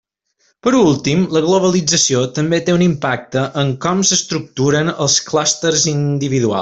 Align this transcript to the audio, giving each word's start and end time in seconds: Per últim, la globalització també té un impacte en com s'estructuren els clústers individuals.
Per 0.67 0.71
últim, 0.77 1.25
la 1.35 1.41
globalització 1.47 2.23
també 2.39 2.61
té 2.69 2.75
un 2.77 2.85
impacte 2.87 3.43
en 3.65 3.75
com 3.85 4.01
s'estructuren 4.13 4.91
els 5.07 5.19
clústers 5.31 5.87
individuals. 5.95 6.59